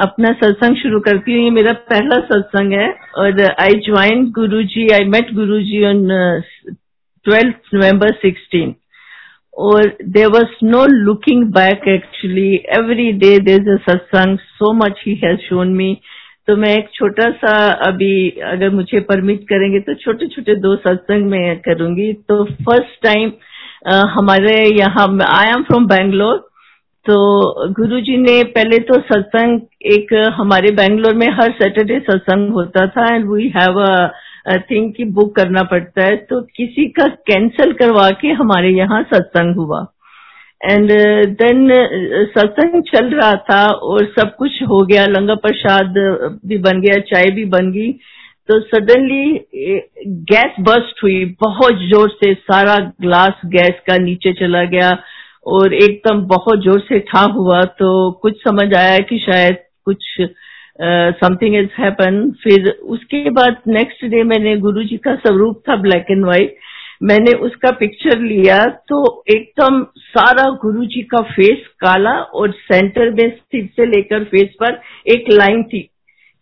अपना 0.00 0.32
सत्संग 0.34 0.76
शुरू 0.76 1.00
करती 1.00 1.34
हूँ। 1.34 1.44
ये 1.44 1.50
मेरा 1.50 1.72
पहला 1.90 2.18
सत्संग 2.26 2.72
है 2.72 2.88
और 3.18 3.40
I 3.62 3.80
join 3.86 4.24
Guru 4.34 4.62
ji 4.74 4.88
I 4.94 5.04
met 5.14 5.32
Guru 5.34 5.60
ji 5.62 5.84
on 5.86 6.06
twelfth 7.26 7.74
November 7.74 8.12
sixteen 8.22 8.74
और 9.54 9.92
there 10.08 10.26
was 10.28 10.64
no 10.64 10.84
looking 10.86 11.44
back 11.52 11.88
actually 11.88 12.54
every 12.76 13.10
day 13.24 13.38
there 13.46 13.70
a 13.70 13.76
satsang. 13.88 14.38
So 14.38 14.72
much 14.74 15.02
he 15.06 15.14
has 15.24 15.38
shown 15.48 15.72
me 15.76 15.96
तो 16.48 16.56
मैं 16.56 16.76
एक 16.76 16.88
छोटा 16.94 17.30
सा 17.38 17.54
अभी 17.86 18.28
अगर 18.50 18.70
मुझे 18.74 19.00
परमिट 19.08 19.42
करेंगे 19.48 19.80
तो 19.80 19.94
छोटे 20.04 20.26
छोटे 20.26 20.54
दो 20.60 20.74
सत्संग 20.76 21.30
मैं 21.30 21.58
करूँगी। 21.60 22.12
तो 22.12 22.44
फ़र्स्ट 22.44 23.02
टाइम 23.04 23.32
हमारे 24.10 24.54
यहाँ 24.70 25.06
आई 25.26 25.50
एम 25.50 25.62
फ्रॉम 25.62 25.86
बैंगलोर 25.86 26.47
तो 27.08 27.14
गुरुजी 27.72 28.16
ने 28.16 28.42
पहले 28.54 28.78
तो 28.78 28.98
सत्संग, 29.02 29.60
एक 29.86 30.12
हमारे 30.34 30.70
बैंगलोर 30.70 31.14
में 31.14 31.26
हर 31.32 31.52
सैटरडे 31.52 31.98
सत्संग 32.00 32.50
होता 32.52 32.86
था 32.86 33.06
and 33.14 33.24
we 33.30 33.48
have 33.56 33.80
a 33.82 34.56
thing 34.70 34.92
की 34.94 35.04
बुक 35.12 35.34
करना 35.36 35.62
पड़ता 35.70 36.04
है 36.04 36.16
तो 36.24 36.40
किसी 36.56 36.86
का 36.98 37.06
कैंसिल 37.26 37.72
करवा 37.80 38.10
के 38.20 38.32
हमारे 38.42 38.70
यहाँ 38.70 39.02
सत्संग 39.14 39.56
हुआ। 39.56 39.80
एंड 40.62 40.90
देन 41.38 41.68
सत्संग 42.36 42.82
चल 42.84 43.10
रहा 43.10 43.34
था 43.50 43.64
और 43.64 44.06
सब 44.18 44.34
कुछ 44.36 44.62
हो 44.68 44.84
गया, 44.86 45.06
लंगर 45.08 45.36
प्रसाद 45.38 45.94
भी 46.46 46.58
बन 46.58 46.80
गया, 46.80 47.00
चाय 47.06 47.30
भी 47.30 47.44
बन 47.48 47.72
गई। 47.72 47.92
तो 48.48 48.58
सडनली 48.62 49.24
गैस 50.26 50.54
बस्ट 50.62 51.02
हुई, 51.02 51.24
बहुत 51.40 51.88
ज़ोर 51.88 52.10
से 52.12 52.34
सारा 52.34 52.76
ग्लास 53.00 53.40
गैस 53.46 53.80
का 53.86 53.96
नीचे 54.04 54.32
चला 54.40 54.64
गया। 54.66 54.90
और 55.48 55.74
एकदम 55.74 56.20
बहुत 56.26 56.62
ज़ोर 56.64 56.80
से 56.80 56.98
ठा 57.08 57.20
हुआ 57.34 57.62
तो 57.78 57.88
कुछ 58.22 58.42
समझ 58.42 58.72
आया 58.74 58.98
कि 59.08 59.18
शायद 59.18 59.56
कुछ 59.84 60.04
समथिंग 61.20 61.54
इज़ 61.56 61.68
हैपन 61.78 62.20
फिर 62.42 62.70
उसके 62.86 63.30
बाद 63.30 63.56
नेक्स्ट 63.68 64.04
डे 64.06 64.22
मैंने 64.24 64.56
गुरु 64.56 64.82
जी 64.84 64.96
का 64.96 65.14
स्वरूप 65.16 65.62
था 65.68 65.76
ब्लैक 65.76 66.10
एंड 66.10 66.24
व्हाइट 66.24 66.56
मैंने 67.02 67.32
उसका 67.38 67.70
पिक्चर 67.70 68.20
लिया 68.20 68.64
तो 68.88 69.00
एकदम 69.30 69.82
सारा 70.08 70.48
गुरु 70.62 70.84
जी 70.86 71.02
का 71.02 71.20
फेस 71.32 71.66
काला 71.80 72.14
और 72.40 72.52
सेंटर 72.62 73.10
में 73.10 73.28
सिर 73.30 73.68
से 73.76 73.86
लेकर 73.86 74.24
फेस 74.24 74.48
पर 74.62 74.80
एक 75.06 75.30
लाइन 75.32 75.62
थी। 75.62 75.88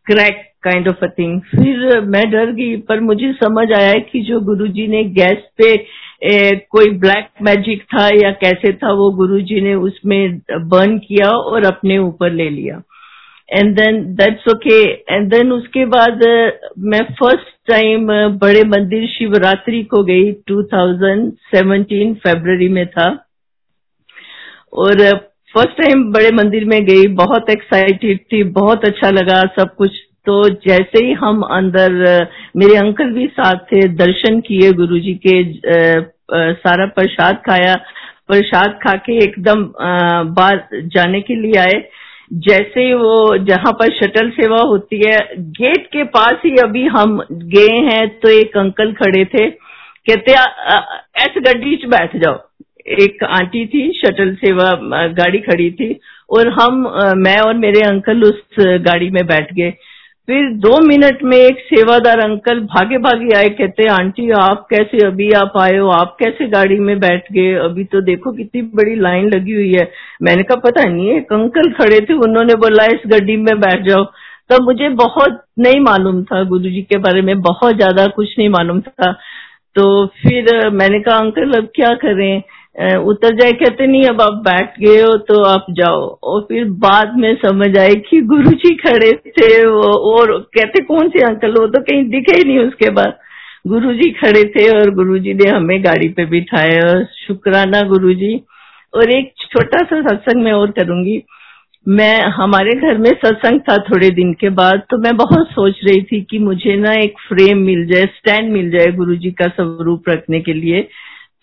Crack 0.07 0.43
kind 0.63 0.89
of 0.89 1.05
a 1.05 1.09
thing 1.19 1.41
फिर 1.41 2.01
मैं 2.01 2.31
डर 2.31 2.51
गई 2.53 2.77
पर 2.89 3.01
मुझे 3.01 3.33
समझ 3.33 3.71
आया 3.73 3.95
कि 4.11 4.21
जो 4.23 4.41
गुरुजी 4.41 4.87
ने 4.87 5.03
गैस 5.19 5.45
पे 5.59 5.73
ए, 6.23 6.67
कोई 6.71 6.91
ब्लैक 6.99 7.29
मैजिक 7.43 7.83
था 7.85 8.07
या 8.07 8.31
कैसे 8.43 8.73
था 8.73 8.93
वो 8.93 9.11
गुरुजी 9.11 9.61
ने 9.61 9.75
उसमें 9.75 10.39
बर्न 10.51 10.99
किया 10.99 11.29
और 11.31 11.65
अपने 11.65 11.99
ऊपर 11.99 12.33
ले 12.33 12.49
लिया। 12.51 12.83
And 13.51 13.75
then 13.77 14.03
that's 14.15 14.49
okay 14.49 14.81
and 15.15 15.31
then 15.31 15.53
उसके 15.53 15.85
बाद 15.87 16.25
मैं 16.87 17.03
फ़र्स्ट 17.13 17.55
टाइम 17.69 18.07
बड़े 18.39 18.63
मंदिर 18.65 19.07
शिवरात्रि 19.09 19.83
को 19.85 20.03
गई 20.05 20.33
2017 20.51 22.15
फरवरी 22.25 22.69
में 22.69 22.87
था। 22.87 23.09
और 24.73 25.03
फ़र्स्ट 25.57 25.77
टाइम 25.77 26.03
बड़े 26.13 26.31
मंदिर 26.33 26.65
में 26.65 26.85
गई, 26.85 27.07
बहुत 27.17 27.51
एक्साइटेड 27.51 28.19
थी, 28.23 28.43
बहुत 28.55 28.85
अच्छा 28.85 29.11
लगा 29.11 29.41
सब 29.59 29.75
कुछ। 29.77 29.91
तो 30.27 30.43
जैसे 30.63 31.05
ही 31.05 31.13
हम 31.15 31.41
अंदर, 31.51 31.93
मेरे 32.57 32.77
अंकल 32.77 33.13
भी 33.13 33.27
साथ 33.29 33.65
थे, 33.67 33.87
दर्शन 33.97 34.41
किए 34.41 34.73
गुरु 34.81 34.99
जी 34.99 35.15
के 35.27 35.43
सारा 36.57 36.87
प्रसाद 36.97 37.37
खाया। 37.47 37.75
प्रसाद 38.29 38.79
खा 38.83 38.93
के 38.99 39.17
एकदम 39.25 39.63
बाहर 40.31 40.81
जाने 40.95 41.21
के 41.21 41.35
लिए 41.37 41.59
आए। 41.61 41.83
जैसे 42.47 42.93
वो 42.95 43.37
जहाँ 43.45 43.73
पर 43.73 43.93
शटल 43.95 44.31
सेवा 44.33 44.61
होती 44.63 44.97
है 44.99 45.19
गेट 45.59 45.87
के 45.93 46.05
पास 46.17 46.41
ही 46.45 46.57
अभी 46.63 46.85
हम 46.89 47.19
गए 47.33 47.79
हैं 47.89 48.09
तो 48.21 48.29
एक 48.31 48.57
अंकल 48.59 48.93
खड़े 48.95 49.25
थे। 49.35 49.49
कहते 49.51 50.33
ऐस 50.33 51.39
गड्डी 51.39 51.77
च 51.77 51.89
बैठ 51.91 52.17
जाओ। 52.17 52.37
एक 52.87 53.25
आंटी 53.25 53.67
थी 53.67 53.91
शटल 53.97 54.35
सेवा 54.35 54.71
गाड़ी 55.15 55.39
खड़ी 55.41 55.71
थी 55.71 55.99
और 56.31 56.49
हम 56.53 56.81
मैं 57.19 57.39
और 57.41 57.55
मेरे 57.57 57.81
अंकल 57.81 58.23
उस 58.23 58.43
गाड़ी 58.61 59.11
में 59.11 59.27
बैठ 59.27 59.53
गए। 59.55 59.71
फिर 60.29 60.49
दो 60.59 60.79
मिनट 60.87 61.23
में 61.23 61.37
एक 61.37 61.59
सेवादार 61.65 62.19
अंकल 62.21 62.61
भागे 62.63 62.99
भागे 62.99 63.35
आए, 63.37 63.49
कहते, 63.51 63.87
आंटी, 63.89 64.31
आप 64.31 64.67
कैसे 64.71 65.07
अभी 65.07 65.31
आप 65.33 65.53
आए 65.61 65.77
हो? 65.77 65.89
आप 65.89 66.17
कैसे 66.21 66.47
गाड़ी 66.49 66.79
में 66.79 66.99
बैठ 67.01 67.31
गए? 67.33 67.53
अभी 67.65 67.85
तो 67.85 68.01
देखो 68.01 68.33
कितनी 68.33 68.63
बड़ी 68.75 68.95
लाइन 69.01 69.29
लगी 69.31 69.53
हुई 69.53 69.73
है। 69.73 69.89
मैंने 70.23 70.43
कहा, 70.43 70.61
पता 70.61 70.85
नहीं, 70.85 71.11
एक 71.11 71.33
अंकल 71.33 71.71
खड़े 71.73 72.01
थे, 72.01 72.15
उन्होंने 72.27 72.55
बोला, 72.57 72.85
इस 72.85 73.07
गड्डी 73.07 73.37
में 73.37 73.61
बैठ 73.61 73.87
जाओ। 73.89 74.05
तब 74.51 74.63
मुझे 74.63 74.89
बहुत 74.97 75.41
नहीं 75.59 75.81
मालूम 75.81 76.23
था, 76.25 76.43
गुरु 76.45 76.71
जी 76.71 76.83
के 76.83 76.99
बारे 76.99 77.23
में 77.23 77.41
बहुत 77.43 77.77
ज़्यादा 77.77 78.07
कुछ 78.07 78.35
नहीं 78.39 78.49
मालूम 78.49 78.81
था। 78.81 79.13
तो 79.77 80.07
फिर 80.07 80.69
मैंने 80.71 81.01
कहा, 81.01 81.19
अंकल, 81.19 81.53
अब 81.53 81.69
क्या 81.75 81.95
करें? 81.95 82.43
उतर 82.77 83.35
जाए, 83.37 83.53
कहते, 83.53 83.87
नहीं, 83.87 84.05
अब 84.05 84.21
आप 84.21 84.33
बैठ 84.45 84.75
गए 84.81 85.01
हो 85.03 85.17
तो 85.19 85.43
आप 85.45 85.67
जाओ। 85.71 86.01
और 86.23 86.41
फिर 86.43 86.65
बाद 86.81 87.15
में 87.19 87.35
समझ 87.37 87.77
आए 87.79 87.95
कि 88.09 88.21
गुरु 88.23 88.51
जी 88.55 88.75
खड़े 88.77 89.13
थे 89.39 89.65
और 89.65 90.33
कहते, 90.55 90.83
कौन 90.85 91.09
से 91.09 91.23
अंकल 91.25 91.55
वो 91.61 91.67
तो 91.67 91.83
कहीं 91.83 92.03
दिखे 92.11 92.37
ही 92.37 92.45
नहीं 92.45 92.59
उसके 92.59 92.91
बाद। 92.91 93.17
गुरु 93.67 93.93
जी 93.93 94.11
खड़े 94.15 94.43
थे 94.51 94.69
और 94.71 94.91
गुरु 94.95 95.19
जी 95.19 95.35
ने 95.35 95.49
हमें 95.51 95.85
गाड़ी 95.85 96.09
पे 96.09 96.25
बिठाया। 96.27 96.83
और 96.89 97.05
शुक्राना 97.19 97.81
गुरु 97.89 98.13
जी 98.15 98.35
और 98.95 99.11
एक 99.11 99.33
छोटा 99.43 99.79
सा 99.85 100.01
सत्संग 100.03 100.43
मैं 100.43 100.53
और 100.53 100.71
करूँगी। 100.71 101.23
मैं, 101.87 102.21
हमारे 102.31 102.73
घर 102.73 102.99
में 102.99 103.11
सत्संग 103.25 103.61
था 103.61 103.77
थोड़े 103.85 104.11
दिन 104.11 104.33
के 104.35 104.49
बाद 104.53 104.83
तो 104.91 104.99
मैं 104.99 105.17
बहुत 105.17 105.49
सोच 105.49 105.81
रही 105.85 106.03
थी 106.03 106.21
कि 106.31 106.39
मुझे 106.39 106.77
ना 106.77 106.93
एक 106.95 107.19
फ्रेम 107.29 107.59
मिल 107.59 107.87
जाए, 107.87 108.05
स्टैंड 108.07 108.53
मिल 108.53 108.71
जाए 108.71 108.93
गुरुजी 108.93 109.31
का 109.33 109.47
स्वरूप 109.51 110.09
रखने 110.09 110.41
के 110.41 110.53
लिए। 110.53 110.89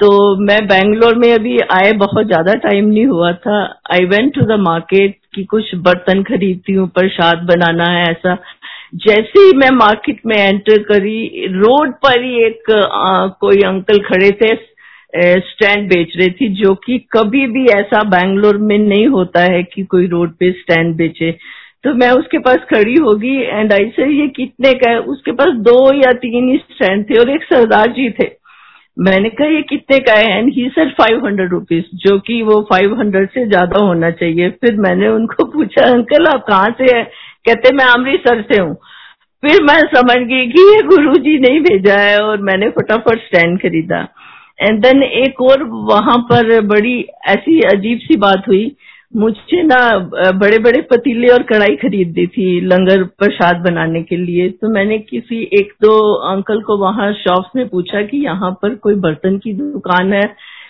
तो 0.04 0.36
मैं 0.38 0.58
बैंगलोर 0.68 1.16
में 1.16 1.32
अभी 1.34 1.58
आए 1.72 1.92
बहुत 1.98 2.26
ज़्यादा 2.28 2.54
टाइम 2.64 2.86
नहीं 2.86 3.06
हुआ 3.08 3.32
था। 3.44 3.60
I 3.94 4.06
went 4.06 4.34
to 4.36 4.42
the 4.46 4.60
market 4.60 5.16
कि 5.36 5.44
कुछ 5.44 5.74
बर्तन 5.86 6.24
खरीदती 6.24 6.74
हूँ 6.74 6.88
प्रसाद 6.90 7.46
बनाना 7.48 7.86
है 7.92 8.02
ऐसा। 8.10 8.34
जैसे 9.06 9.40
ही 9.40 9.54
मैं 9.58 9.70
मार्केट 9.76 10.20
में 10.26 10.36
एंटर 10.38 10.84
करी 10.84 11.48
रोड 11.54 11.94
पर 12.04 12.24
ही 12.24 12.44
एक 12.46 12.72
आ, 12.72 13.28
कोई 13.28 13.62
अंकल 13.62 14.00
खड़े 14.10 14.32
थे 14.42 14.54
स्टैंड 15.48 15.88
बेच 15.90 16.18
रहे 16.18 16.30
थी 16.32 16.54
जो 16.56 16.76
कि 16.86 16.98
कभी 17.14 17.46
भी 17.48 17.66
ऐसा 17.72 18.04
बैंगलोर 18.10 18.58
में 18.60 18.78
नहीं 18.80 19.08
होता 19.08 19.42
है 19.54 19.64
कि 19.64 19.84
कोई 19.86 20.08
रोड 20.10 20.36
पे 20.40 20.52
स्टैंड 20.52 20.96
बेचे। 20.98 21.32
तो 21.84 21.94
मैं 21.96 22.12
उसके 22.12 22.40
पास 22.42 22.70
खड़ी 22.70 22.96
होगी 23.02 23.36
एंड 23.42 23.74
आई 23.74 23.92
से 23.96 24.12
ये 24.12 24.28
कितने 24.36 24.74
का 24.74 24.92
है? 24.92 25.00
उसके 25.00 25.32
पास 25.32 25.58
दो 25.64 25.82
या 25.96 26.14
तीन 26.20 26.52
ही 26.52 26.58
स्टैंड 26.72 27.10
थे 27.10 27.20
और 27.20 27.30
एक 27.30 27.44
सरदार 27.44 27.92
जी 27.92 28.10
थे। 28.12 28.32
मैंने 28.98 29.30
कहा, 29.30 29.48
ये 29.48 29.62
कितने 29.62 30.00
का 30.00 30.14
है? 30.14 30.38
And 30.38 30.52
he 30.54 30.68
sir 30.70 30.90
five 30.90 31.26
hundred 31.26 31.52
rupees 31.52 31.86
जो 31.96 32.18
कि 32.20 32.42
वो 32.42 32.60
फाइव 32.70 32.94
हंड्रेड 33.00 33.30
से 33.30 33.46
ज़्यादा 33.46 33.80
होना 33.80 34.12
चाहिए। 34.12 34.50
फिर 34.50 34.76
मैंने 34.78 35.08
उनको 35.08 35.46
पूछा, 35.46 35.86
अंकल, 35.86 36.28
आप 36.28 36.46
कहाँ 36.50 36.76
से 36.78 36.96
है? 36.96 37.04
कहते, 37.46 37.76
मैं 37.76 37.86
अमृतसर 37.86 38.42
से 38.42 38.62
हूँ। 38.62 38.74
फिर 39.44 39.64
मैं 39.64 39.80
समझ 39.96 40.18
गई 40.18 40.46
कि 40.48 40.62
ये 40.62 40.82
गुरु 40.82 41.16
जी 41.16 41.38
नहीं 41.40 41.60
भेजा 41.60 41.98
है 42.00 42.22
और 42.22 42.42
मैंने 42.42 42.70
फटाफट 42.70 43.20
स्टैंड 43.20 43.60
खरीदा। 43.62 44.08
एंड 44.62 44.82
देन 44.82 45.04
एक 45.04 45.42
और 45.42 45.64
वहाँ 45.64 46.18
पर 46.18 46.60
बड़ी 46.62 47.00
ऐसी 47.28 47.60
अजीब 47.62 48.00
सी 48.00 48.16
बात 48.18 48.44
हुई 48.48 48.66
मुझे 49.14 49.62
ना 49.64 49.78
बड़े 50.34 50.58
बड़े 50.60 50.82
पतीले 50.82 51.28
और 51.28 51.44
कढ़ाई 51.44 51.76
खरीद 51.76 52.08
दी 52.14 52.26
थी 52.28 52.46
लंगर 52.62 53.04
प्रसाद 53.20 53.58
बनाने 53.64 54.02
के 54.04 54.18
लिए। 54.18 54.50
तो 54.52 54.70
मैंने 54.70 54.98
किसी 55.00 55.42
एक 55.54 55.74
दो 55.82 55.92
अंकल 56.30 56.62
को 56.62 56.78
वहाँ 56.78 57.12
शॉप 57.14 57.52
में 57.56 57.68
पूछा 57.70 58.02
कि 58.02 58.18
यहाँ 58.18 58.52
पर 58.62 58.76
कोई 58.76 58.96
बर्तन 58.96 59.38
की 59.38 59.54
दुकान 59.54 60.14
है? 60.14 60.24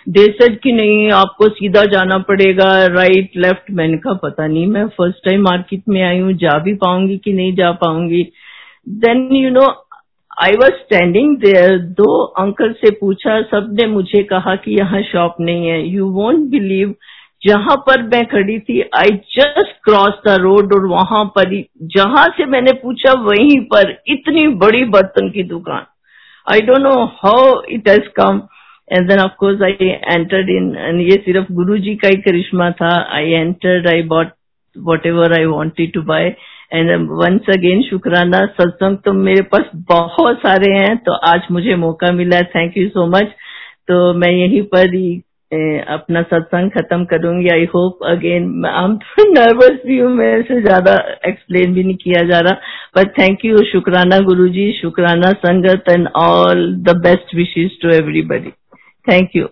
दे 0.10 0.28
कि 0.56 0.72
नहीं, 0.72 1.12
आपको 1.12 1.48
सीधा 1.50 1.84
जाना 1.86 2.18
पड़ेगा 2.30 2.66
राइट 2.88 3.38
लेफ़्ट 3.38 3.72
मैंने 3.72 3.98
कहा, 3.98 4.14
पता 4.14 4.48
नहीं, 4.48 4.66
मैं 4.68 4.86
फ़र्स्ट 4.88 5.26
टाइम 5.26 5.42
मार्केट 5.44 5.84
में 5.90 6.02
आई 6.04 6.20
हूँ, 6.20 6.34
जा 6.34 6.58
भी 6.60 6.74
पाऊँगी 6.76 7.18
कि 7.18 7.34
नहीं 7.34 7.56
जा 7.56 7.72
पाऊँगी? 7.84 8.24
Then 8.90 9.30
you 9.36 9.50
know 9.50 9.68
I 10.44 10.56
was 10.62 10.74
standing 10.74 11.36
there 11.38 11.78
दो 11.98 12.24
अंकल 12.44 12.74
से 12.74 12.92
पूछा, 12.92 13.42
सबने 13.42 13.88
मुझे 13.88 14.24
कहा 14.24 14.56
कि 14.56 14.78
यहाँ 14.78 15.02
शॉप 15.04 15.36
नहीं 15.40 15.68
है। 15.68 15.82
यू 15.88 16.08
वोंट 16.12 16.50
बिलीव 16.52 16.96
जहाँ 17.44 17.76
पर 17.88 18.02
मैं 18.04 18.26
खड़ी 18.28 18.58
थी 18.60 18.82
I 18.98 19.16
just 19.32 19.72
cross 19.84 20.20
the 20.28 20.38
road 20.42 20.74
और 20.74 20.86
वहाँ 20.88 21.24
पर 21.36 21.56
जहाँ 21.96 22.26
से 22.38 22.46
मैंने 22.46 22.72
पूछा, 22.74 23.14
वहीं 23.14 23.60
पर 23.66 23.92
इतनी 24.08 24.48
बड़ी 24.58 24.84
बर्तन 24.88 25.30
की 25.30 25.44
दुकान। 25.46 25.86
I 26.48 26.62
don't 26.62 26.82
know 26.82 26.94
how 27.18 27.62
it 27.70 27.90
has 27.90 28.08
come 28.16 28.42
and 28.88 29.10
then 29.10 29.20
of 29.20 29.32
course 29.40 29.62
I 29.62 29.90
entered 29.90 30.50
in 30.50 30.76
and 30.78 31.02
ये 31.02 31.18
सिर्फ़ 31.26 31.52
गुरु 31.54 31.78
जी 31.80 31.96
का 31.96 32.08
ही 32.08 32.22
करिश्मा 32.22 32.70
था। 32.72 32.96
I 33.18 33.32
entered 33.32 33.88
I 33.88 34.02
bought 34.08 34.32
whatever 35.06 35.38
I 35.40 35.46
wanted 35.48 35.94
to 35.94 36.02
buy 36.04 36.34
and 36.74 36.92
once 37.12 37.50
again 37.50 37.82
shukrana, 37.84 38.46
satsang 38.46 38.98
तो 39.06 39.14
मेरे 39.14 39.42
पास 39.52 39.70
बहुत 39.90 40.38
सारे 40.40 40.72
हैं 40.74 40.96
तो 40.98 41.14
आज 41.28 41.48
मुझे 41.52 41.76
मौका 41.78 42.12
मिला। 42.14 42.42
थैंक 42.56 42.78
यू 42.78 42.88
सो 42.90 43.06
मच 43.08 43.36
तो 43.88 44.14
मैं 44.14 44.32
यहीं 44.32 44.62
पर 44.74 44.96
अपना 45.94 46.22
सत्संग 46.22 46.70
खत्म 46.72 47.06
करूँगी 47.06 47.50
आई 47.50 47.66
होप 47.74 48.04
अगेन 48.08 48.66
आम 48.66 48.98
थोड़ी 48.98 49.30
नर्वस 49.32 49.80
भी 49.86 49.98
हूँ, 50.00 50.10
मैं 50.12 50.42
से 50.42 50.62
ज़्यादा 50.62 50.94
एक्सप्लेन 51.28 51.74
भी 51.74 51.84
नहीं 51.84 51.96
किया 51.96 52.24
जा 52.30 52.40
रहा 52.40 52.54
बट 52.98 53.18
थैंक 53.20 53.46
यू 53.46 53.64
शुक्राना 53.72 54.20
Guru 54.30 54.48
ji 54.50 54.72
shukrana 54.82 55.32
sangat 55.46 55.90
and 55.90 56.08
all 56.24 56.66
the 56.84 56.96
best 57.04 57.36
wishes 57.36 57.82
to 57.82 57.90
everybody 57.96 58.52
thank 59.08 59.36
you 59.36 59.48